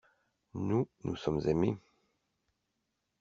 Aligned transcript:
Nous, 0.55 0.87
nous 1.03 1.15
sommes 1.15 1.41
aimés. 1.45 1.77